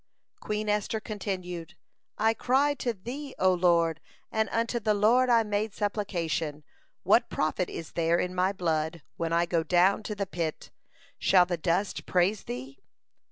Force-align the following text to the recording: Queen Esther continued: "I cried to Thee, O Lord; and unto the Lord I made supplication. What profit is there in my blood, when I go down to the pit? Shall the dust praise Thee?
Queen 0.39 0.67
Esther 0.67 0.99
continued: 0.99 1.75
"I 2.17 2.33
cried 2.33 2.79
to 2.79 2.93
Thee, 2.93 3.35
O 3.37 3.53
Lord; 3.53 4.01
and 4.31 4.49
unto 4.49 4.79
the 4.79 4.95
Lord 4.95 5.29
I 5.29 5.43
made 5.43 5.75
supplication. 5.75 6.63
What 7.03 7.29
profit 7.29 7.69
is 7.69 7.91
there 7.91 8.17
in 8.17 8.33
my 8.33 8.51
blood, 8.51 9.03
when 9.17 9.31
I 9.31 9.45
go 9.45 9.61
down 9.61 10.01
to 10.01 10.15
the 10.15 10.25
pit? 10.25 10.71
Shall 11.19 11.45
the 11.45 11.55
dust 11.55 12.07
praise 12.07 12.45
Thee? 12.45 12.79